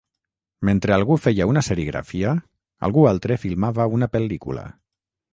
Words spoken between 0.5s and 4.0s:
Mentre algú feia una serigrafia, algú altre filmava